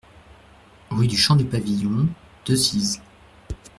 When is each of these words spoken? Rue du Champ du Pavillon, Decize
Rue 0.89 1.05
du 1.05 1.15
Champ 1.15 1.35
du 1.35 1.45
Pavillon, 1.45 2.07
Decize 2.47 3.03